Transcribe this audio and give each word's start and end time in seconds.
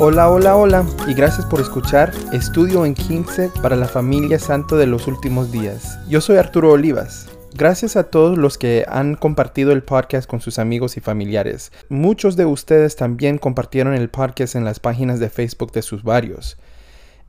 Hola, 0.00 0.30
hola, 0.30 0.54
hola 0.54 0.86
y 1.08 1.14
gracias 1.14 1.44
por 1.44 1.60
escuchar 1.60 2.12
Estudio 2.32 2.86
en 2.86 2.94
15 2.94 3.50
para 3.60 3.74
la 3.74 3.88
familia 3.88 4.38
santo 4.38 4.76
de 4.76 4.86
los 4.86 5.08
últimos 5.08 5.50
días. 5.50 5.98
Yo 6.08 6.20
soy 6.20 6.36
Arturo 6.36 6.70
Olivas. 6.70 7.28
Gracias 7.52 7.96
a 7.96 8.04
todos 8.04 8.38
los 8.38 8.58
que 8.58 8.84
han 8.86 9.16
compartido 9.16 9.72
el 9.72 9.82
podcast 9.82 10.30
con 10.30 10.40
sus 10.40 10.60
amigos 10.60 10.96
y 10.96 11.00
familiares. 11.00 11.72
Muchos 11.88 12.36
de 12.36 12.46
ustedes 12.46 12.94
también 12.94 13.38
compartieron 13.38 13.92
el 13.92 14.08
podcast 14.08 14.54
en 14.54 14.64
las 14.64 14.78
páginas 14.78 15.18
de 15.18 15.30
Facebook 15.30 15.72
de 15.72 15.82
sus 15.82 16.04
varios. 16.04 16.58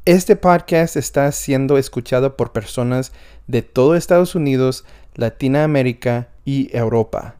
Este 0.06 0.36
podcast 0.36 0.96
está 0.96 1.32
siendo 1.32 1.80
escuchado 1.80 2.38
por 2.38 2.52
personas 2.52 3.14
de 3.48 3.64
todo 3.64 3.96
Estados 3.96 4.36
Unidos, 4.36 4.86
Latinoamérica 5.16 6.28
y 6.46 6.70
Europa. 6.78 7.40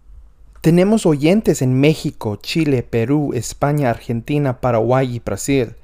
Tenemos 0.62 1.06
oyentes 1.06 1.62
en 1.62 1.80
México, 1.80 2.36
Chile, 2.36 2.84
Perú, 2.84 3.32
España, 3.34 3.90
Argentina, 3.90 4.60
Paraguay 4.60 5.16
y 5.16 5.20
Brasil. 5.20 5.76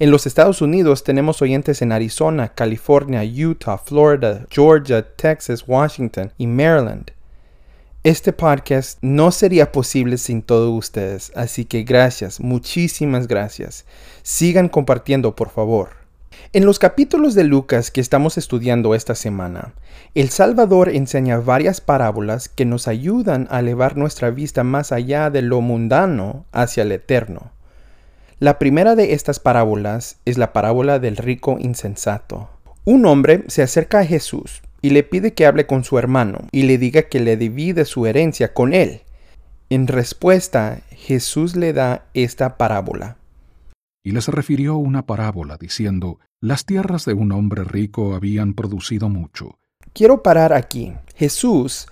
En 0.00 0.10
los 0.10 0.26
Estados 0.26 0.60
Unidos 0.60 1.04
tenemos 1.04 1.40
oyentes 1.40 1.82
en 1.82 1.92
Arizona, 1.92 2.48
California, 2.48 3.22
Utah, 3.22 3.78
Florida, 3.78 4.44
Georgia, 4.50 5.06
Texas, 5.14 5.62
Washington 5.68 6.32
y 6.36 6.48
Maryland. 6.48 7.12
Este 8.02 8.32
podcast 8.32 8.98
no 9.02 9.30
sería 9.30 9.70
posible 9.70 10.18
sin 10.18 10.42
todos 10.42 10.76
ustedes, 10.76 11.30
así 11.36 11.64
que 11.64 11.84
gracias, 11.84 12.40
muchísimas 12.40 13.28
gracias. 13.28 13.86
Sigan 14.24 14.68
compartiendo, 14.68 15.36
por 15.36 15.50
favor. 15.50 16.03
En 16.52 16.66
los 16.66 16.78
capítulos 16.78 17.34
de 17.34 17.44
Lucas 17.44 17.90
que 17.90 18.00
estamos 18.00 18.38
estudiando 18.38 18.94
esta 18.94 19.14
semana, 19.14 19.74
el 20.14 20.28
Salvador 20.30 20.88
enseña 20.88 21.38
varias 21.38 21.80
parábolas 21.80 22.48
que 22.48 22.64
nos 22.64 22.86
ayudan 22.86 23.48
a 23.50 23.60
elevar 23.60 23.96
nuestra 23.96 24.30
vista 24.30 24.62
más 24.62 24.92
allá 24.92 25.30
de 25.30 25.42
lo 25.42 25.60
mundano 25.60 26.44
hacia 26.52 26.82
el 26.82 26.92
eterno. 26.92 27.50
La 28.38 28.58
primera 28.58 28.94
de 28.94 29.14
estas 29.14 29.40
parábolas 29.40 30.18
es 30.24 30.38
la 30.38 30.52
parábola 30.52 30.98
del 30.98 31.16
rico 31.16 31.56
insensato. 31.58 32.50
Un 32.84 33.06
hombre 33.06 33.44
se 33.48 33.62
acerca 33.62 34.00
a 34.00 34.04
Jesús 34.04 34.62
y 34.82 34.90
le 34.90 35.02
pide 35.02 35.32
que 35.32 35.46
hable 35.46 35.66
con 35.66 35.82
su 35.82 35.98
hermano 35.98 36.46
y 36.52 36.64
le 36.64 36.76
diga 36.76 37.02
que 37.02 37.20
le 37.20 37.36
divide 37.36 37.84
su 37.84 38.06
herencia 38.06 38.52
con 38.52 38.74
él. 38.74 39.00
En 39.70 39.86
respuesta, 39.86 40.80
Jesús 40.90 41.56
le 41.56 41.72
da 41.72 42.04
esta 42.12 42.58
parábola. 42.58 43.16
Y 44.04 44.12
les 44.12 44.28
refirió 44.28 44.76
una 44.76 45.06
parábola 45.06 45.56
diciendo, 45.56 46.20
las 46.40 46.66
tierras 46.66 47.06
de 47.06 47.14
un 47.14 47.32
hombre 47.32 47.64
rico 47.64 48.14
habían 48.14 48.52
producido 48.52 49.08
mucho. 49.08 49.58
Quiero 49.94 50.22
parar 50.22 50.52
aquí. 50.52 50.92
Jesús, 51.16 51.86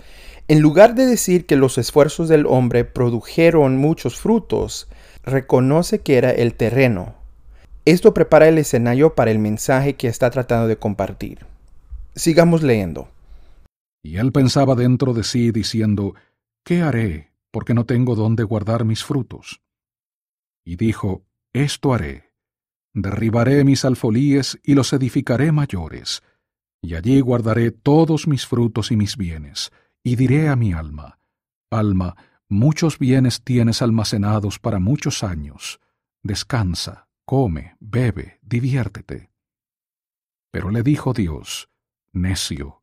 en 0.46 0.60
lugar 0.60 0.94
de 0.94 1.06
decir 1.06 1.46
que 1.46 1.56
los 1.56 1.78
esfuerzos 1.78 2.28
del 2.28 2.44
hombre 2.44 2.84
produjeron 2.84 3.78
muchos 3.78 4.20
frutos, 4.20 4.88
reconoce 5.24 6.00
que 6.00 6.18
era 6.18 6.30
el 6.30 6.52
terreno. 6.54 7.14
Esto 7.86 8.12
prepara 8.12 8.46
el 8.46 8.58
escenario 8.58 9.14
para 9.14 9.30
el 9.30 9.38
mensaje 9.38 9.94
que 9.94 10.08
está 10.08 10.28
tratando 10.28 10.68
de 10.68 10.76
compartir. 10.76 11.46
Sigamos 12.14 12.62
leyendo. 12.62 13.08
Y 14.02 14.18
él 14.18 14.32
pensaba 14.32 14.74
dentro 14.74 15.14
de 15.14 15.24
sí 15.24 15.50
diciendo, 15.50 16.14
¿qué 16.62 16.82
haré? 16.82 17.32
Porque 17.50 17.72
no 17.72 17.86
tengo 17.86 18.16
dónde 18.16 18.42
guardar 18.42 18.84
mis 18.84 19.02
frutos. 19.02 19.62
Y 20.64 20.76
dijo, 20.76 21.22
Esto 21.52 21.94
haré 21.94 22.32
Derribaré 22.94 23.64
mis 23.64 23.84
alfolíes 23.84 24.60
y 24.62 24.74
los 24.74 24.92
edificaré 24.92 25.50
mayores, 25.50 26.22
y 26.82 26.94
allí 26.94 27.20
guardaré 27.20 27.70
todos 27.70 28.26
mis 28.26 28.46
frutos 28.46 28.90
y 28.90 28.96
mis 28.96 29.16
bienes, 29.16 29.72
y 30.02 30.16
diré 30.16 30.48
a 30.48 30.56
mi 30.56 30.72
alma, 30.72 31.18
Alma, 31.70 32.16
muchos 32.50 32.98
bienes 32.98 33.42
tienes 33.42 33.80
almacenados 33.80 34.58
para 34.58 34.78
muchos 34.78 35.22
años, 35.22 35.80
descansa, 36.22 37.08
come, 37.24 37.76
bebe, 37.80 38.38
diviértete. 38.42 39.30
Pero 40.50 40.68
le 40.68 40.82
dijo 40.82 41.14
Dios, 41.14 41.70
Necio, 42.12 42.82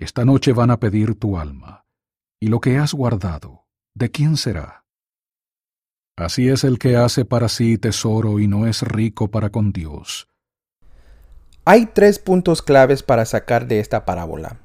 esta 0.00 0.24
noche 0.24 0.52
van 0.52 0.72
a 0.72 0.80
pedir 0.80 1.14
tu 1.14 1.38
alma, 1.38 1.86
y 2.40 2.48
lo 2.48 2.58
que 2.60 2.78
has 2.78 2.94
guardado, 2.94 3.68
¿de 3.94 4.10
quién 4.10 4.36
será? 4.36 4.85
Así 6.18 6.48
es 6.48 6.64
el 6.64 6.78
que 6.78 6.96
hace 6.96 7.26
para 7.26 7.50
sí 7.50 7.76
tesoro 7.76 8.40
y 8.40 8.48
no 8.48 8.66
es 8.66 8.80
rico 8.80 9.28
para 9.28 9.50
con 9.50 9.72
Dios. 9.72 10.28
Hay 11.66 11.84
tres 11.84 12.18
puntos 12.18 12.62
claves 12.62 13.02
para 13.02 13.26
sacar 13.26 13.66
de 13.66 13.80
esta 13.80 14.06
parábola. 14.06 14.56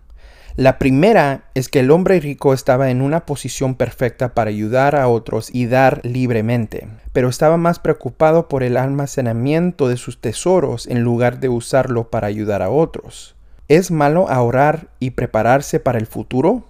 La 0.55 0.79
primera 0.79 1.49
es 1.53 1.67
que 1.67 1.81
el 1.81 1.91
hombre 1.91 2.21
rico 2.21 2.53
estaba 2.53 2.89
en 2.89 3.01
una 3.01 3.25
posición 3.25 3.75
perfecta 3.75 4.33
para 4.33 4.49
ayudar 4.49 4.95
a 4.95 5.09
otros 5.09 5.53
y 5.53 5.65
dar 5.65 5.99
libremente, 6.05 6.87
pero 7.11 7.27
estaba 7.27 7.57
más 7.57 7.79
preocupado 7.79 8.47
por 8.47 8.63
el 8.63 8.77
almacenamiento 8.77 9.89
de 9.89 9.97
sus 9.97 10.21
tesoros 10.21 10.87
en 10.87 11.01
lugar 11.01 11.41
de 11.41 11.49
usarlo 11.49 12.09
para 12.09 12.27
ayudar 12.27 12.61
a 12.61 12.69
otros. 12.69 13.35
¿Es 13.67 13.91
malo 13.91 14.29
ahorrar 14.29 14.87
y 14.99 15.11
prepararse 15.11 15.81
para 15.81 15.99
el 15.99 16.07
futuro? 16.07 16.63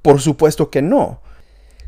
Por 0.00 0.22
supuesto 0.22 0.70
que 0.70 0.80
no 0.80 1.20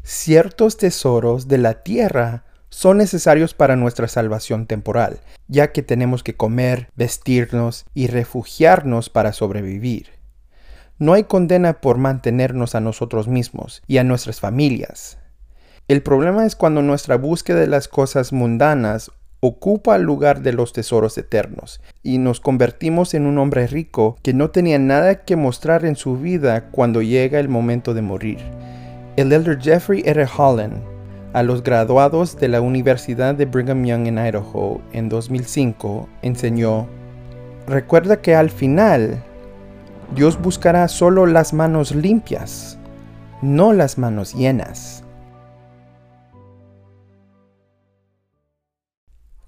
ciertos 0.03 0.77
tesoros 0.77 1.49
de 1.49 1.59
la 1.59 1.83
tierra 1.83 2.45
son 2.71 2.99
necesarios 2.99 3.53
para 3.53 3.77
nuestra 3.77 4.09
salvación 4.09 4.67
temporal, 4.67 5.21
ya 5.49 5.73
que 5.73 5.83
tenemos 5.83 6.23
que 6.23 6.37
comer, 6.37 6.89
vestirnos 6.95 7.85
y 7.95 8.07
refugiarnos 8.07 9.11
para 9.11 9.33
sobrevivir. 9.33 10.21
No 10.99 11.15
hay 11.15 11.25
condena 11.25 11.81
por 11.81 11.99
mantenernos 11.99 12.75
a 12.75 12.81
nosotros 12.81 13.27
mismos 13.27 13.83
y 13.87 13.99
a 13.99 14.05
nuestras 14.05 14.39
familias. 14.39 15.19
El 15.89 16.03
problema 16.03 16.47
es 16.47 16.55
cuando 16.55 16.83
nuestra 16.83 17.17
búsqueda 17.17 17.59
de 17.59 17.67
las 17.67 17.89
cosas 17.89 18.33
mundanas 18.33 19.11
ocupa 19.41 19.97
el 19.97 20.03
lugar 20.03 20.43
de 20.43 20.53
los 20.53 20.73
tesoros 20.73 21.17
eternos 21.19 21.81
y 22.03 22.19
nos 22.19 22.41
convertimos 22.41 23.15
en 23.15 23.27
un 23.27 23.39
hombre 23.39 23.67
rico 23.67 24.19
que 24.23 24.35
no 24.35 24.51
tenía 24.51 24.79
nada 24.79 25.25
que 25.25 25.37
mostrar 25.37 25.85
en 25.85 25.97
su 25.97 26.19
vida 26.19 26.67
cuando 26.71 27.03
llega 27.03 27.41
el 27.41 27.49
momento 27.49 27.95
de 27.95 28.03
morir. 28.03 28.60
El 29.21 29.35
elder 29.35 29.61
Jeffrey 29.61 30.03
R. 30.07 30.27
Holland, 30.35 30.81
a 31.35 31.43
los 31.43 31.63
graduados 31.63 32.39
de 32.39 32.49
la 32.49 32.63
Universidad 32.63 33.35
de 33.35 33.45
Brigham 33.45 33.85
Young 33.85 34.07
en 34.07 34.17
Idaho 34.17 34.81
en 34.95 35.11
2005, 35.11 36.09
enseñó, 36.23 36.89
recuerda 37.67 38.23
que 38.23 38.35
al 38.35 38.49
final 38.49 39.23
Dios 40.15 40.41
buscará 40.41 40.89
solo 40.89 41.27
las 41.27 41.53
manos 41.53 41.95
limpias, 41.95 42.79
no 43.43 43.75
las 43.75 43.99
manos 43.99 44.33
llenas. 44.33 45.05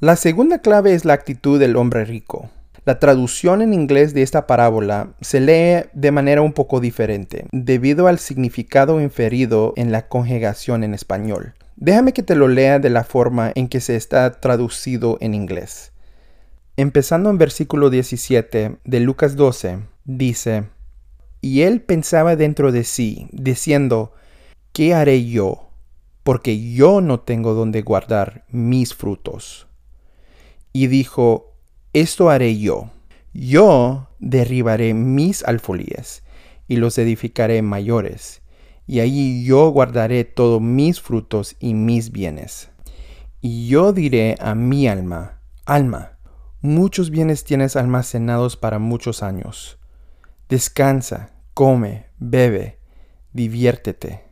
La 0.00 0.16
segunda 0.16 0.58
clave 0.58 0.92
es 0.92 1.06
la 1.06 1.14
actitud 1.14 1.58
del 1.58 1.76
hombre 1.76 2.04
rico. 2.04 2.50
La 2.84 2.98
traducción 2.98 3.62
en 3.62 3.74
inglés 3.74 4.12
de 4.12 4.22
esta 4.22 4.48
parábola 4.48 5.14
se 5.20 5.38
lee 5.38 5.88
de 5.92 6.10
manera 6.10 6.42
un 6.42 6.52
poco 6.52 6.80
diferente, 6.80 7.46
debido 7.52 8.08
al 8.08 8.18
significado 8.18 9.00
inferido 9.00 9.72
en 9.76 9.92
la 9.92 10.08
conjugación 10.08 10.82
en 10.82 10.92
español. 10.92 11.54
Déjame 11.76 12.12
que 12.12 12.24
te 12.24 12.34
lo 12.34 12.48
lea 12.48 12.80
de 12.80 12.90
la 12.90 13.04
forma 13.04 13.52
en 13.54 13.68
que 13.68 13.78
se 13.78 13.94
está 13.94 14.40
traducido 14.40 15.16
en 15.20 15.34
inglés. 15.34 15.92
Empezando 16.76 17.30
en 17.30 17.38
versículo 17.38 17.88
17 17.88 18.78
de 18.84 19.00
Lucas 19.00 19.36
12, 19.36 19.78
dice, 20.04 20.64
Y 21.40 21.62
él 21.62 21.82
pensaba 21.82 22.34
dentro 22.34 22.72
de 22.72 22.82
sí, 22.82 23.28
diciendo, 23.30 24.12
¿qué 24.72 24.92
haré 24.92 25.24
yo? 25.24 25.70
Porque 26.24 26.72
yo 26.72 27.00
no 27.00 27.20
tengo 27.20 27.54
donde 27.54 27.82
guardar 27.82 28.44
mis 28.48 28.92
frutos. 28.92 29.68
Y 30.72 30.88
dijo, 30.88 31.51
esto 31.92 32.30
haré 32.30 32.58
yo. 32.58 32.90
Yo 33.34 34.08
derribaré 34.18 34.94
mis 34.94 35.44
alfolíes 35.44 36.22
y 36.68 36.76
los 36.76 36.96
edificaré 36.98 37.60
mayores, 37.62 38.42
y 38.86 39.00
allí 39.00 39.44
yo 39.44 39.70
guardaré 39.70 40.24
todos 40.24 40.60
mis 40.60 41.00
frutos 41.00 41.56
y 41.60 41.74
mis 41.74 42.12
bienes. 42.12 42.70
Y 43.40 43.68
yo 43.68 43.92
diré 43.92 44.36
a 44.40 44.54
mi 44.54 44.86
alma, 44.86 45.40
alma, 45.66 46.18
muchos 46.60 47.10
bienes 47.10 47.44
tienes 47.44 47.76
almacenados 47.76 48.56
para 48.56 48.78
muchos 48.78 49.22
años. 49.22 49.78
Descansa, 50.48 51.30
come, 51.54 52.06
bebe, 52.18 52.78
diviértete. 53.32 54.24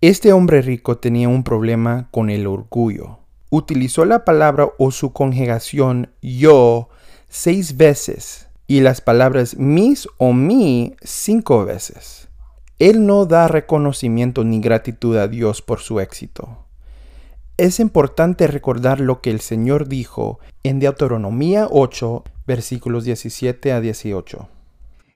Este 0.00 0.32
hombre 0.32 0.62
rico 0.62 0.98
tenía 0.98 1.28
un 1.28 1.44
problema 1.44 2.08
con 2.10 2.30
el 2.30 2.46
orgullo 2.46 3.19
utilizó 3.50 4.04
la 4.04 4.24
palabra 4.24 4.70
o 4.78 4.90
su 4.90 5.12
conjugación 5.12 6.10
yo 6.22 6.88
seis 7.28 7.76
veces 7.76 8.48
y 8.66 8.80
las 8.80 9.00
palabras 9.00 9.56
mis 9.56 10.08
o 10.16 10.32
mi 10.32 10.94
cinco 11.02 11.64
veces. 11.64 12.28
Él 12.78 13.04
no 13.04 13.26
da 13.26 13.48
reconocimiento 13.48 14.44
ni 14.44 14.60
gratitud 14.60 15.16
a 15.16 15.28
Dios 15.28 15.60
por 15.60 15.80
su 15.80 16.00
éxito. 16.00 16.66
Es 17.56 17.78
importante 17.78 18.46
recordar 18.46 19.00
lo 19.00 19.20
que 19.20 19.30
el 19.30 19.40
Señor 19.40 19.86
dijo 19.86 20.38
en 20.62 20.78
Deuteronomía 20.78 21.66
8, 21.70 22.24
versículos 22.46 23.04
17 23.04 23.72
a 23.72 23.80
18. 23.80 24.48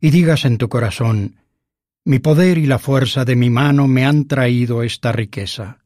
Y 0.00 0.10
digas 0.10 0.44
en 0.44 0.58
tu 0.58 0.68
corazón, 0.68 1.36
mi 2.04 2.18
poder 2.18 2.58
y 2.58 2.66
la 2.66 2.78
fuerza 2.78 3.24
de 3.24 3.34
mi 3.34 3.48
mano 3.48 3.88
me 3.88 4.04
han 4.04 4.26
traído 4.26 4.82
esta 4.82 5.10
riqueza 5.10 5.83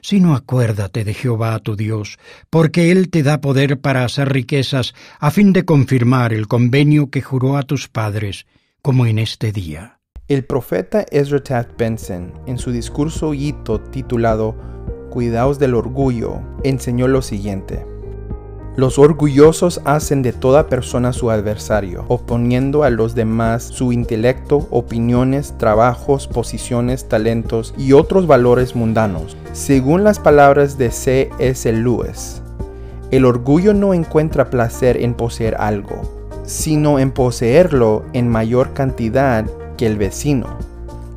sino 0.00 0.34
acuérdate 0.34 1.04
de 1.04 1.14
Jehová 1.14 1.58
tu 1.58 1.76
Dios, 1.76 2.18
porque 2.50 2.90
Él 2.90 3.10
te 3.10 3.22
da 3.22 3.40
poder 3.40 3.80
para 3.80 4.04
hacer 4.04 4.32
riquezas, 4.32 4.94
a 5.18 5.30
fin 5.30 5.52
de 5.52 5.64
confirmar 5.64 6.32
el 6.32 6.48
convenio 6.48 7.10
que 7.10 7.22
juró 7.22 7.56
a 7.56 7.62
tus 7.62 7.88
padres, 7.88 8.46
como 8.82 9.06
en 9.06 9.18
este 9.18 9.52
día. 9.52 10.00
El 10.28 10.44
profeta 10.44 11.06
Ezra 11.10 11.42
Taft 11.42 11.78
Benson, 11.78 12.32
en 12.46 12.58
su 12.58 12.72
discurso 12.72 13.32
hito 13.32 13.80
titulado 13.80 14.56
Cuidaos 15.10 15.58
del 15.58 15.74
orgullo, 15.74 16.42
enseñó 16.64 17.08
lo 17.08 17.22
siguiente. 17.22 17.86
Los 18.76 18.98
orgullosos 18.98 19.80
hacen 19.86 20.20
de 20.20 20.34
toda 20.34 20.66
persona 20.66 21.14
su 21.14 21.30
adversario, 21.30 22.04
oponiendo 22.08 22.82
a 22.82 22.90
los 22.90 23.14
demás 23.14 23.62
su 23.62 23.90
intelecto, 23.90 24.68
opiniones, 24.70 25.54
trabajos, 25.56 26.26
posiciones, 26.26 27.08
talentos 27.08 27.72
y 27.78 27.94
otros 27.94 28.26
valores 28.26 28.76
mundanos. 28.76 29.34
Según 29.54 30.04
las 30.04 30.18
palabras 30.18 30.76
de 30.76 30.90
C. 30.90 31.30
S. 31.38 31.72
Lewis, 31.72 32.42
el 33.10 33.24
orgullo 33.24 33.72
no 33.72 33.94
encuentra 33.94 34.50
placer 34.50 34.98
en 34.98 35.14
poseer 35.14 35.54
algo, 35.58 36.02
sino 36.44 36.98
en 36.98 37.12
poseerlo 37.12 38.04
en 38.12 38.28
mayor 38.28 38.74
cantidad 38.74 39.46
que 39.78 39.86
el 39.86 39.96
vecino. 39.96 40.58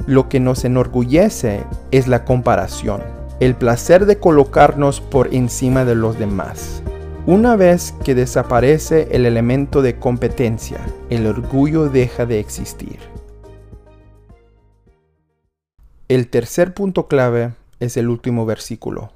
Lo 0.08 0.30
que 0.30 0.40
nos 0.40 0.64
enorgullece 0.64 1.66
es 1.92 2.08
la 2.08 2.24
comparación, 2.24 3.02
el 3.42 3.54
placer 3.54 4.06
de 4.06 4.18
colocarnos 4.18 5.02
por 5.02 5.34
encima 5.34 5.84
de 5.84 5.96
los 5.96 6.18
demás. 6.18 6.84
Una 7.25 7.56
vez 7.56 7.94
que 8.04 8.16
desaparece 8.16 9.10
el 9.12 9.25
elemento 9.25 9.81
de 9.81 10.00
competencia, 10.00 10.80
el 11.10 11.27
orgullo 11.27 11.89
deja 11.89 12.25
de 12.25 12.39
existir. 12.39 12.98
El 16.07 16.30
tercer 16.30 16.74
punto 16.74 17.07
clave 17.07 17.54
es 17.80 17.98
el 17.98 18.10
último 18.10 18.45
versículo. 18.45 19.12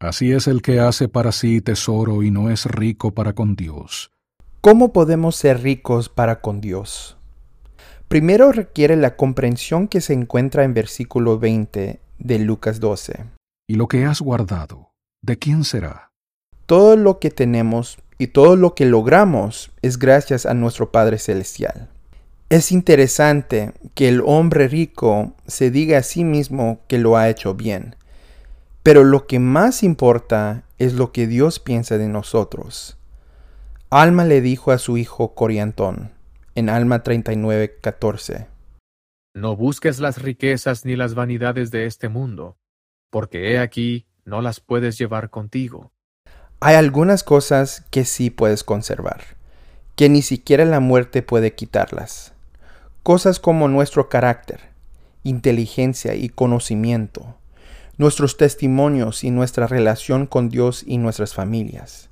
Así 0.00 0.32
es 0.32 0.46
el 0.46 0.62
que 0.62 0.80
hace 0.80 1.08
para 1.08 1.32
sí 1.32 1.60
tesoro 1.60 2.22
y 2.22 2.30
no 2.30 2.48
es 2.48 2.64
rico 2.64 3.10
para 3.10 3.34
con 3.34 3.54
Dios. 3.54 4.12
¿Cómo 4.60 4.92
podemos 4.92 5.36
ser 5.36 5.62
ricos 5.62 6.08
para 6.08 6.40
con 6.40 6.60
Dios? 6.60 7.18
Primero 8.06 8.52
requiere 8.52 8.96
la 8.96 9.16
comprensión 9.16 9.88
que 9.88 10.00
se 10.00 10.14
encuentra 10.14 10.64
en 10.64 10.72
versículo 10.72 11.38
20 11.38 12.00
de 12.18 12.38
Lucas 12.38 12.80
12. 12.80 13.24
Y 13.68 13.74
lo 13.74 13.88
que 13.88 14.06
has 14.06 14.22
guardado, 14.22 14.92
¿de 15.22 15.36
quién 15.36 15.64
será? 15.64 16.07
Todo 16.68 16.98
lo 16.98 17.18
que 17.18 17.30
tenemos 17.30 17.96
y 18.18 18.26
todo 18.26 18.54
lo 18.54 18.74
que 18.74 18.84
logramos 18.84 19.70
es 19.80 19.98
gracias 19.98 20.44
a 20.44 20.52
nuestro 20.52 20.92
Padre 20.92 21.16
Celestial. 21.16 21.88
Es 22.50 22.72
interesante 22.72 23.72
que 23.94 24.10
el 24.10 24.20
hombre 24.22 24.68
rico 24.68 25.32
se 25.46 25.70
diga 25.70 25.96
a 25.96 26.02
sí 26.02 26.24
mismo 26.24 26.80
que 26.86 26.98
lo 26.98 27.16
ha 27.16 27.30
hecho 27.30 27.54
bien, 27.54 27.96
pero 28.82 29.02
lo 29.02 29.26
que 29.26 29.38
más 29.38 29.82
importa 29.82 30.64
es 30.76 30.92
lo 30.92 31.10
que 31.10 31.26
Dios 31.26 31.58
piensa 31.58 31.96
de 31.96 32.08
nosotros. 32.08 32.98
Alma 33.88 34.26
le 34.26 34.42
dijo 34.42 34.70
a 34.70 34.76
su 34.76 34.98
hijo 34.98 35.34
Coriantón 35.34 36.10
en 36.54 36.68
Alma 36.68 37.02
39:14. 37.02 38.46
No 39.34 39.56
busques 39.56 40.00
las 40.00 40.20
riquezas 40.20 40.84
ni 40.84 40.96
las 40.96 41.14
vanidades 41.14 41.70
de 41.70 41.86
este 41.86 42.10
mundo, 42.10 42.58
porque 43.08 43.52
he 43.52 43.58
aquí 43.58 44.06
no 44.26 44.42
las 44.42 44.60
puedes 44.60 44.98
llevar 44.98 45.30
contigo. 45.30 45.92
Hay 46.60 46.74
algunas 46.74 47.22
cosas 47.22 47.84
que 47.90 48.04
sí 48.04 48.30
puedes 48.30 48.64
conservar, 48.64 49.20
que 49.94 50.08
ni 50.08 50.22
siquiera 50.22 50.64
la 50.64 50.80
muerte 50.80 51.22
puede 51.22 51.54
quitarlas. 51.54 52.32
Cosas 53.04 53.38
como 53.38 53.68
nuestro 53.68 54.08
carácter, 54.08 54.60
inteligencia 55.22 56.16
y 56.16 56.28
conocimiento, 56.28 57.36
nuestros 57.96 58.36
testimonios 58.36 59.22
y 59.22 59.30
nuestra 59.30 59.68
relación 59.68 60.26
con 60.26 60.48
Dios 60.48 60.82
y 60.84 60.98
nuestras 60.98 61.32
familias. 61.32 62.08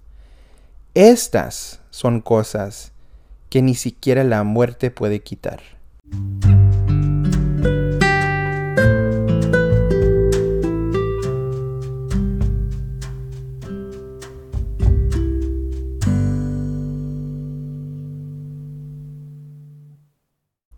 Estas 0.95 1.81
son 1.91 2.21
cosas 2.21 2.93
que 3.51 3.63
ni 3.63 3.75
siquiera 3.75 4.23
la 4.23 4.45
muerte 4.45 4.93
puede 4.93 5.23
quitar. 5.23 5.61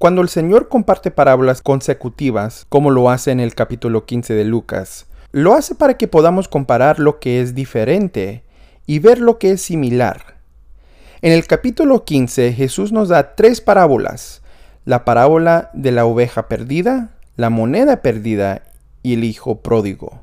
Cuando 0.09 0.23
el 0.23 0.31
Señor 0.31 0.69
comparte 0.69 1.11
parábolas 1.11 1.61
consecutivas, 1.61 2.65
como 2.71 2.91
lo 2.91 3.11
hace 3.11 3.31
en 3.31 3.41
el 3.41 3.55
capítulo 3.55 4.07
15 4.07 4.33
de 4.33 4.45
Lucas, 4.47 5.05
lo 5.33 5.53
hace 5.53 5.75
para 5.75 5.99
que 5.99 6.09
podamos 6.09 6.49
comparar 6.49 6.99
lo 6.99 7.21
que 7.21 7.43
es 7.43 7.55
diferente 7.55 8.43
y 8.87 9.01
ver 9.01 9.19
lo 9.19 9.39
que 9.39 9.51
es 9.51 9.61
similar. 9.61 10.37
En 11.21 11.33
el 11.33 11.47
capítulo 11.47 12.07
15 12.07 12.55
Jesús 12.55 12.91
nos 12.91 13.11
da 13.11 13.35
tres 13.35 13.61
parábolas, 13.61 14.41
la 14.87 15.05
parábola 15.05 15.69
de 15.75 15.93
la 15.93 16.07
oveja 16.07 16.49
perdida, 16.49 17.11
la 17.37 17.51
moneda 17.51 18.01
perdida 18.01 18.63
y 19.03 19.13
el 19.13 19.25
hijo 19.25 19.61
pródigo. 19.61 20.23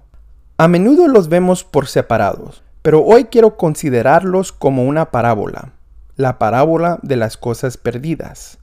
A 0.58 0.68
menudo 0.68 1.08
los 1.08 1.30
vemos 1.30 1.64
por 1.64 1.86
separados, 1.86 2.64
pero 2.82 3.04
hoy 3.04 3.26
quiero 3.26 3.56
considerarlos 3.56 4.52
como 4.52 4.84
una 4.84 5.12
parábola, 5.12 5.74
la 6.16 6.40
parábola 6.40 6.98
de 7.04 7.18
las 7.18 7.38
cosas 7.38 7.78
perdidas. 7.78 8.58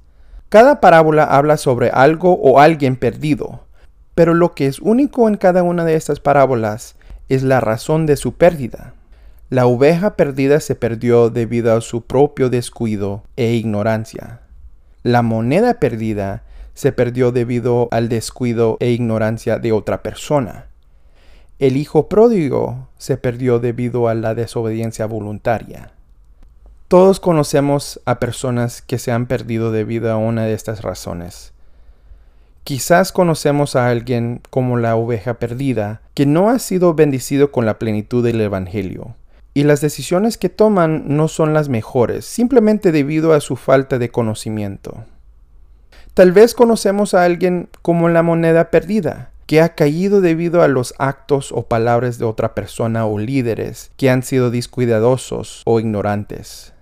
Cada 0.53 0.83
parábola 0.83 1.25
habla 1.25 1.57
sobre 1.57 1.89
algo 1.89 2.35
o 2.35 2.61
alguien 2.61 2.97
perdido, 2.97 3.61
pero 4.15 4.35
lo 4.35 4.53
que 4.53 4.67
es 4.67 4.81
único 4.81 5.27
en 5.27 5.39
cada 5.39 5.63
una 5.63 5.87
de 5.87 5.95
estas 5.95 6.21
parábolas 6.21 6.95
es 7.31 7.43
la 7.43 7.61
razón 7.61 8.05
de 8.05 8.17
su 8.17 8.35
pérdida. 8.35 8.93
La 9.49 9.65
oveja 9.65 10.15
perdida 10.15 10.61
se 10.61 10.75
perdió 10.75 11.31
debido 11.31 11.75
a 11.75 11.81
su 11.81 12.03
propio 12.03 12.51
descuido 12.51 13.23
e 13.37 13.55
ignorancia. 13.55 14.41
La 15.03 15.23
moneda 15.23 15.81
perdida 15.81 16.43
se 16.75 16.93
perdió 16.93 17.33
debido 17.33 17.89
al 17.91 18.11
descuido 18.11 18.77
e 18.81 18.91
ignorancia 18.91 19.59
de 19.59 19.73
otra 19.73 20.03
persona. 20.03 20.67
El 21.61 21.79
hijo 21.79 22.11
pródigo 22.11 22.89
se 22.99 23.17
perdió 23.17 23.59
debido 23.59 24.07
a 24.07 24.15
la 24.15 24.35
desobediencia 24.35 25.07
voluntaria. 25.07 25.93
Todos 26.93 27.21
conocemos 27.21 28.03
a 28.05 28.19
personas 28.19 28.83
que 28.83 28.99
se 28.99 29.13
han 29.13 29.25
perdido 29.25 29.73
debido 29.73 30.13
a 30.13 30.19
una 30.19 30.45
de 30.45 30.53
estas 30.53 30.83
razones. 30.83 31.55
Quizás 32.65 33.13
conocemos 33.13 33.77
a 33.77 33.89
alguien 33.89 34.43
como 34.51 34.77
la 34.77 34.95
oveja 34.95 35.39
perdida, 35.39 36.03
que 36.13 36.27
no 36.27 36.51
ha 36.51 36.59
sido 36.59 36.93
bendecido 36.93 37.51
con 37.51 37.65
la 37.65 37.79
plenitud 37.79 38.23
del 38.23 38.43
Evangelio, 38.43 39.15
y 39.55 39.63
las 39.63 39.81
decisiones 39.81 40.37
que 40.37 40.51
toman 40.51 41.05
no 41.07 41.29
son 41.29 41.55
las 41.55 41.71
mejores, 41.71 42.27
simplemente 42.27 42.93
debido 42.93 43.33
a 43.33 43.41
su 43.41 43.57
falta 43.57 43.99
de 43.99 44.11
conocimiento. 44.11 45.07
Tal 46.13 46.33
vez 46.33 46.53
conocemos 46.53 47.15
a 47.15 47.25
alguien 47.25 47.71
como 47.81 48.11
la 48.11 48.23
moneda 48.23 48.71
perdida, 48.71 49.31
que 49.47 49.63
ha 49.63 49.75
caído 49.75 50.21
debido 50.21 50.61
a 50.61 50.69
los 50.69 50.95
actos 50.99 51.53
o 51.53 51.63
palabras 51.63 52.19
de 52.19 52.27
otra 52.27 52.55
persona 52.55 53.07
o 53.07 53.19
líderes 53.19 53.91
que 53.97 54.11
han 54.11 54.23
sido 54.23 54.51
descuidadosos 54.51 55.63
o 55.65 55.81
ignorantes. 55.81 56.75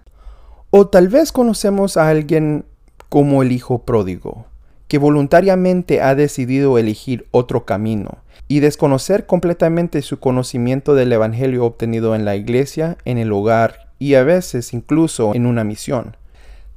O 0.72 0.86
tal 0.86 1.08
vez 1.08 1.32
conocemos 1.32 1.96
a 1.96 2.08
alguien 2.08 2.64
como 3.08 3.42
el 3.42 3.50
hijo 3.50 3.82
pródigo, 3.82 4.46
que 4.86 4.98
voluntariamente 4.98 6.00
ha 6.00 6.14
decidido 6.14 6.78
elegir 6.78 7.26
otro 7.32 7.64
camino 7.64 8.18
y 8.46 8.60
desconocer 8.60 9.26
completamente 9.26 10.00
su 10.00 10.20
conocimiento 10.20 10.94
del 10.94 11.12
Evangelio 11.12 11.64
obtenido 11.64 12.14
en 12.14 12.24
la 12.24 12.36
iglesia, 12.36 12.98
en 13.04 13.18
el 13.18 13.32
hogar 13.32 13.90
y 13.98 14.14
a 14.14 14.22
veces 14.22 14.72
incluso 14.72 15.34
en 15.34 15.46
una 15.46 15.64
misión. 15.64 16.16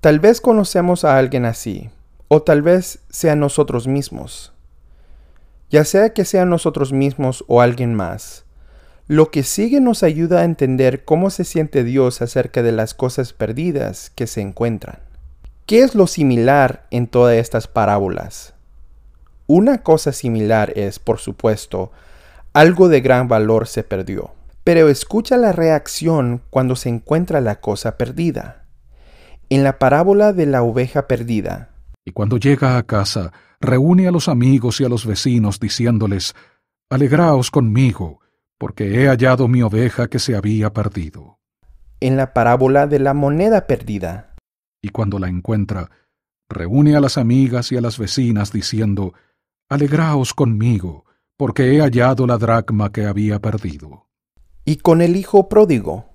Tal 0.02 0.20
vez 0.20 0.42
conocemos 0.42 1.06
a 1.06 1.18
alguien 1.18 1.46
así, 1.46 1.92
o 2.30 2.42
tal 2.42 2.64
vez 2.64 3.00
sea 3.10 3.36
nosotros 3.36 3.88
mismos. 3.88 4.54
Ya 5.70 5.86
sea 5.86 6.14
que 6.14 6.26
sea 6.26 6.46
nosotros 6.46 6.94
mismos 6.94 7.44
o 7.48 7.62
alguien 7.62 7.94
más, 7.94 8.43
lo 9.08 9.32
que 9.32 9.44
sigue 9.44 9.82
nos 9.82 10.04
ayuda 10.04 10.42
a 10.42 10.46
entender 10.46 11.04
cómo 11.04 11.30
se 11.30 11.44
siente 11.44 11.84
Dios 11.84 12.22
acerca 12.22 12.64
de 12.64 12.72
las 12.72 12.94
cosas 12.94 13.34
perdidas 13.34 14.12
que 14.16 14.28
se 14.28 14.42
encuentran. 14.42 15.00
¿Qué 15.66 15.82
es 15.82 15.96
lo 15.96 16.08
similar 16.08 16.88
en 16.90 17.08
todas 17.08 17.36
estas 17.36 17.68
parábolas? 17.68 18.54
Una 19.46 19.84
cosa 19.84 20.14
similar 20.14 20.72
es, 20.78 21.00
por 21.00 21.20
supuesto, 21.20 21.92
algo 22.54 22.88
de 22.88 23.02
gran 23.02 23.28
valor 23.28 23.68
se 23.68 23.84
perdió. 23.84 24.32
Pero 24.64 24.88
escucha 24.88 25.36
la 25.36 25.52
reacción 25.52 26.42
cuando 26.50 26.78
se 26.78 26.88
encuentra 26.88 27.42
la 27.42 27.60
cosa 27.60 27.98
perdida. 27.98 28.66
En 29.50 29.64
la 29.64 29.80
parábola 29.80 30.32
de 30.32 30.46
la 30.46 30.64
oveja 30.64 31.08
perdida. 31.08 31.72
Y 32.06 32.12
cuando 32.12 32.38
llega 32.38 32.78
a 32.78 32.84
casa, 32.84 33.34
reúne 33.60 34.08
a 34.08 34.12
los 34.12 34.30
amigos 34.30 34.80
y 34.80 34.86
a 34.86 34.90
los 34.90 35.06
vecinos 35.06 35.60
diciéndoles, 35.60 36.34
Alegraos 36.90 37.52
conmigo, 37.52 38.20
porque 38.64 39.04
he 39.04 39.10
hallado 39.10 39.50
mi 39.50 39.62
oveja 39.62 40.08
que 40.08 40.20
se 40.20 40.38
había 40.38 40.72
perdido. 40.72 41.38
En 42.00 42.16
la 42.16 42.34
parábola 42.34 42.88
de 42.88 42.98
la 42.98 43.14
moneda 43.14 43.68
perdida. 43.68 44.36
Y 44.82 44.88
cuando 44.88 45.20
la 45.20 45.28
encuentra, 45.28 45.92
reúne 46.48 46.96
a 46.96 47.02
las 47.02 47.18
amigas 47.18 47.74
y 47.74 47.76
a 47.76 47.82
las 47.82 48.00
vecinas 48.00 48.54
diciendo, 48.54 49.16
Alegraos 49.68 50.34
conmigo, 50.34 51.04
porque 51.36 51.76
he 51.76 51.82
hallado 51.82 52.26
la 52.26 52.38
dracma 52.38 52.90
que 52.94 53.06
había 53.06 53.42
perdido. 53.42 54.08
Y 54.64 54.78
con 54.78 55.02
el 55.02 55.18
hijo 55.18 55.50
pródigo. 55.50 56.06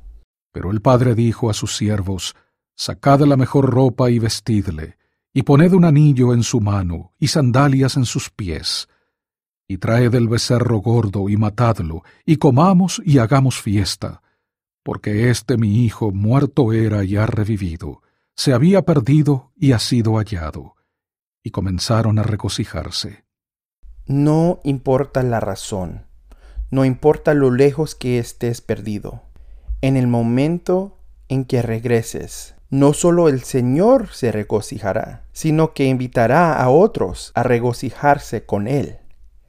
Pero 0.50 0.70
el 0.70 0.80
padre 0.80 1.14
dijo 1.14 1.50
a 1.50 1.52
sus 1.52 1.76
siervos, 1.76 2.34
Sacad 2.74 3.20
la 3.26 3.36
mejor 3.36 3.68
ropa 3.68 4.08
y 4.08 4.20
vestidle, 4.20 4.96
y 5.34 5.42
poned 5.42 5.74
un 5.74 5.84
anillo 5.84 6.32
en 6.32 6.42
su 6.42 6.62
mano 6.62 7.12
y 7.18 7.28
sandalias 7.28 7.98
en 7.98 8.06
sus 8.06 8.30
pies, 8.30 8.88
y 9.68 9.76
traed 9.76 10.14
el 10.14 10.28
becerro 10.28 10.78
gordo 10.78 11.28
y 11.28 11.36
matadlo, 11.36 12.02
y 12.24 12.38
comamos 12.38 13.02
y 13.04 13.18
hagamos 13.18 13.60
fiesta, 13.60 14.22
porque 14.82 15.28
este 15.28 15.58
mi 15.58 15.84
hijo 15.84 16.10
muerto 16.10 16.72
era 16.72 17.04
y 17.04 17.16
ha 17.16 17.26
revivido, 17.26 18.00
se 18.34 18.54
había 18.54 18.82
perdido 18.82 19.52
y 19.54 19.72
ha 19.72 19.78
sido 19.78 20.14
hallado. 20.14 20.74
Y 21.44 21.50
comenzaron 21.50 22.18
a 22.18 22.22
regocijarse. 22.22 23.24
No 24.06 24.60
importa 24.64 25.22
la 25.22 25.38
razón, 25.38 26.06
no 26.70 26.86
importa 26.86 27.34
lo 27.34 27.50
lejos 27.50 27.94
que 27.94 28.18
estés 28.18 28.62
perdido. 28.62 29.22
En 29.82 29.96
el 29.96 30.06
momento 30.06 30.98
en 31.28 31.44
que 31.44 31.60
regreses, 31.60 32.54
no 32.70 32.94
solo 32.94 33.28
el 33.28 33.42
Señor 33.42 34.08
se 34.08 34.32
regocijará, 34.32 35.24
sino 35.32 35.74
que 35.74 35.84
invitará 35.84 36.54
a 36.54 36.70
otros 36.70 37.32
a 37.34 37.42
regocijarse 37.42 38.44
con 38.44 38.66
Él. 38.66 38.98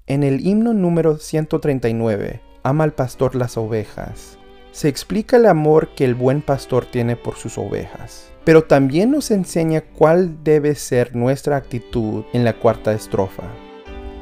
En 0.10 0.24
el 0.24 0.44
himno 0.44 0.74
número 0.74 1.20
139, 1.20 2.42
Ama 2.64 2.84
al 2.84 2.94
pastor 2.94 3.36
las 3.36 3.58
ovejas, 3.58 4.40
se 4.72 4.88
explica 4.88 5.38
el 5.38 5.46
amor 5.46 5.90
que 5.94 6.04
el 6.04 6.16
buen 6.16 6.42
pastor 6.42 6.88
tiene 6.88 7.16
por 7.16 7.36
sus 7.36 7.60
ovejas, 7.60 8.32
pero 8.44 8.64
también 8.64 9.12
nos 9.12 9.30
enseña 9.30 9.82
cuál 9.82 10.44
debe 10.44 10.74
ser 10.74 11.16
nuestra 11.16 11.58
actitud 11.58 12.24
en 12.34 12.44
la 12.44 12.54
cuarta 12.54 12.92
estrofa. 12.94 13.44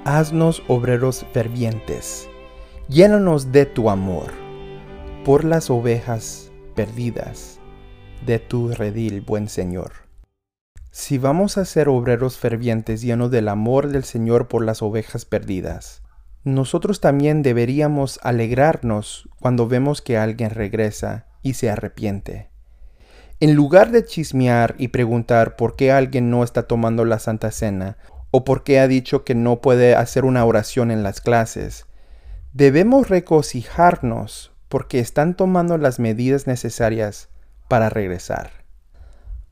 Haznos 0.03 0.61
obreros 0.67 1.25
fervientes, 1.31 2.27
llénanos 2.89 3.53
de 3.53 3.65
tu 3.65 3.89
amor, 3.89 4.33
por 5.23 5.45
las 5.45 5.69
ovejas 5.69 6.51
perdidas 6.75 7.61
de 8.25 8.39
tu 8.39 8.73
redil, 8.73 9.21
buen 9.21 9.47
Señor. 9.47 10.06
Si 10.99 11.19
vamos 11.19 11.59
a 11.59 11.65
ser 11.65 11.89
obreros 11.89 12.39
fervientes 12.39 13.03
llenos 13.03 13.29
del 13.29 13.49
amor 13.49 13.89
del 13.89 14.03
Señor 14.03 14.47
por 14.47 14.65
las 14.65 14.81
ovejas 14.81 15.25
perdidas, 15.25 16.01
nosotros 16.43 17.01
también 17.01 17.43
deberíamos 17.43 18.19
alegrarnos 18.23 19.29
cuando 19.39 19.67
vemos 19.67 20.01
que 20.01 20.17
alguien 20.17 20.49
regresa 20.49 21.27
y 21.43 21.53
se 21.53 21.69
arrepiente. 21.69 22.49
En 23.39 23.53
lugar 23.53 23.91
de 23.91 24.05
chismear 24.05 24.73
y 24.79 24.87
preguntar 24.87 25.55
por 25.55 25.75
qué 25.75 25.91
alguien 25.91 26.31
no 26.31 26.43
está 26.43 26.63
tomando 26.63 27.05
la 27.05 27.19
Santa 27.19 27.51
Cena 27.51 27.97
o 28.31 28.43
por 28.43 28.63
qué 28.63 28.79
ha 28.79 28.87
dicho 28.87 29.23
que 29.23 29.35
no 29.35 29.61
puede 29.61 29.93
hacer 29.93 30.25
una 30.25 30.43
oración 30.45 30.89
en 30.89 31.03
las 31.03 31.21
clases, 31.21 31.85
debemos 32.53 33.07
regocijarnos 33.07 34.51
porque 34.67 34.97
están 34.97 35.35
tomando 35.35 35.77
las 35.77 35.99
medidas 35.99 36.47
necesarias 36.47 37.29
para 37.67 37.89
regresar. 37.89 38.56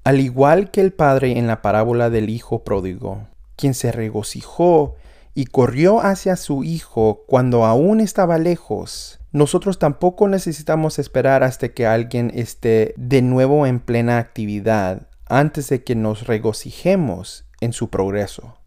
Al 0.05 0.19
igual 0.19 0.69
que 0.69 0.81
el 0.81 0.93
padre 0.93 1.39
en 1.39 1.47
la 1.47 1.63
parábola 1.63 2.11
del 2.11 2.29
hijo 2.29 2.63
pródigo, 2.63 3.27
quien 3.55 3.73
se 3.73 3.91
regocijó 3.91 4.97
y 5.33 5.45
corrió 5.45 5.99
hacia 5.99 6.35
su 6.35 6.63
hijo 6.63 7.23
cuando 7.25 7.65
aún 7.65 7.99
estaba 7.99 8.37
lejos, 8.37 9.19
nosotros 9.31 9.79
tampoco 9.79 10.27
necesitamos 10.27 10.99
esperar 10.99 11.43
hasta 11.43 11.69
que 11.69 11.87
alguien 11.87 12.31
esté 12.35 12.93
de 12.97 13.23
nuevo 13.23 13.65
en 13.65 13.79
plena 13.79 14.19
actividad 14.19 15.07
antes 15.25 15.69
de 15.69 15.83
que 15.83 15.95
nos 15.95 16.27
regocijemos 16.27 17.45
en 17.59 17.73
su 17.73 17.89
progreso. 17.89 18.59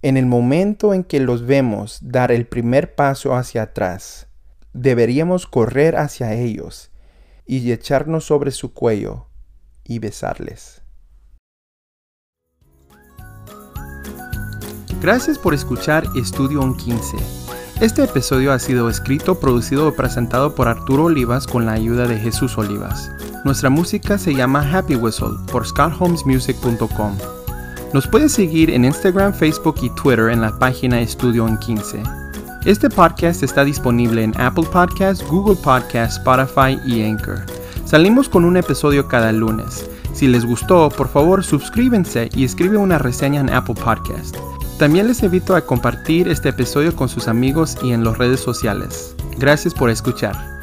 En 0.00 0.16
el 0.16 0.24
momento 0.24 0.94
en 0.94 1.04
que 1.04 1.20
los 1.20 1.44
vemos 1.44 1.98
dar 2.00 2.32
el 2.32 2.46
primer 2.46 2.94
paso 2.94 3.34
hacia 3.34 3.64
atrás, 3.64 4.28
deberíamos 4.72 5.46
correr 5.46 5.96
hacia 5.96 6.32
ellos 6.32 6.90
y 7.44 7.70
echarnos 7.70 8.24
sobre 8.24 8.50
su 8.50 8.72
cuello 8.72 9.27
y 9.88 9.98
besarles. 9.98 10.82
Gracias 15.00 15.38
por 15.38 15.54
escuchar 15.54 16.04
Estudio 16.16 16.60
15. 16.76 17.16
Este 17.80 18.02
episodio 18.02 18.52
ha 18.52 18.58
sido 18.58 18.88
escrito, 18.88 19.38
producido 19.38 19.88
y 19.88 19.92
presentado 19.92 20.54
por 20.54 20.66
Arturo 20.66 21.04
Olivas 21.04 21.46
con 21.46 21.64
la 21.64 21.72
ayuda 21.72 22.08
de 22.08 22.18
Jesús 22.18 22.58
Olivas. 22.58 23.10
Nuestra 23.44 23.70
música 23.70 24.18
se 24.18 24.34
llama 24.34 24.68
Happy 24.68 24.96
Whistle 24.96 25.36
por 25.52 25.64
scarholmesmusic.com. 25.64 27.16
Nos 27.94 28.06
puedes 28.08 28.32
seguir 28.32 28.70
en 28.70 28.84
Instagram, 28.84 29.32
Facebook 29.32 29.76
y 29.80 29.90
Twitter 29.90 30.30
en 30.30 30.40
la 30.40 30.58
página 30.58 31.00
Estudio 31.00 31.46
15. 31.58 32.02
Este 32.66 32.90
podcast 32.90 33.44
está 33.44 33.64
disponible 33.64 34.24
en 34.24 34.38
Apple 34.40 34.66
Podcasts, 34.72 35.24
Google 35.28 35.56
Podcasts, 35.62 36.16
Spotify 36.16 36.78
y 36.84 37.04
Anchor. 37.04 37.57
Salimos 37.88 38.28
con 38.28 38.44
un 38.44 38.58
episodio 38.58 39.08
cada 39.08 39.32
lunes. 39.32 39.88
Si 40.12 40.28
les 40.28 40.44
gustó, 40.44 40.90
por 40.90 41.08
favor 41.08 41.42
suscríbense 41.42 42.28
y 42.34 42.44
escribe 42.44 42.76
una 42.76 42.98
reseña 42.98 43.40
en 43.40 43.48
Apple 43.48 43.76
Podcast. 43.82 44.36
También 44.78 45.06
les 45.06 45.22
invito 45.22 45.56
a 45.56 45.62
compartir 45.62 46.28
este 46.28 46.50
episodio 46.50 46.94
con 46.94 47.08
sus 47.08 47.28
amigos 47.28 47.78
y 47.82 47.92
en 47.92 48.04
las 48.04 48.18
redes 48.18 48.40
sociales. 48.40 49.16
Gracias 49.38 49.72
por 49.72 49.88
escuchar. 49.88 50.57